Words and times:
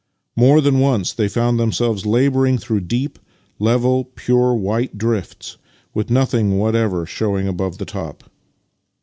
More 0.35 0.61
than 0.61 0.79
once 0.79 1.13
they 1.13 1.27
found 1.27 1.59
themselves 1.59 2.07
labouring 2.07 2.57
through 2.57 2.79
deep, 2.79 3.19
level, 3.59 4.05
pure 4.15 4.55
white 4.55 4.97
drifts, 4.97 5.57
with 5.93 6.09
nothing 6.09 6.57
whatever 6.57 7.05
showing 7.05 7.47
above 7.47 7.77
the 7.77 7.85
top. 7.85 8.23